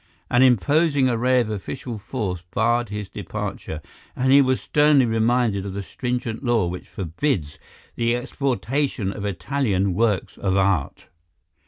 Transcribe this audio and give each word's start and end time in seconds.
An 0.31 0.41
imposing 0.41 1.07
array 1.07 1.41
of 1.41 1.51
official 1.51 1.99
force 1.99 2.41
barred 2.49 2.89
his 2.89 3.07
departure, 3.07 3.83
and 4.15 4.31
he 4.33 4.41
was 4.41 4.59
sternly 4.59 5.05
reminded 5.05 5.63
of 5.63 5.73
the 5.73 5.83
stringent 5.83 6.43
law 6.43 6.65
which 6.65 6.87
forbids 6.89 7.59
the 7.95 8.15
exportation 8.15 9.13
of 9.13 9.25
Italian 9.25 9.93
works 9.93 10.39
of 10.39 10.57
art. 10.57 11.05